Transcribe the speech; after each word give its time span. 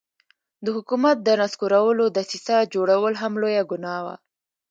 د 0.63 0.65
حکومت 0.77 1.17
د 1.21 1.29
نسکورولو 1.41 2.05
دسیسه 2.17 2.55
جوړول 2.73 3.13
هم 3.21 3.33
لویه 3.41 3.63
ګناه 3.71 3.99
وه. 4.05 4.15